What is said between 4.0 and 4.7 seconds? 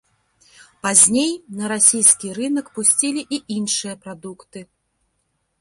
прадукты.